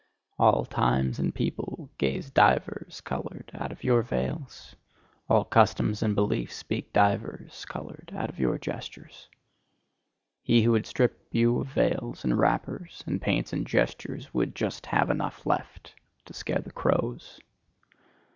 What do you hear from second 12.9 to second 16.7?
and paints and gestures, would just have enough left to scare